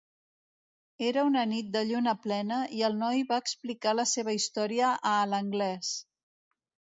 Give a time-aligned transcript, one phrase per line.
[1.09, 5.13] Era una nit de lluna plena i el noi va explicar la seva història a
[5.35, 5.93] l'Anglès.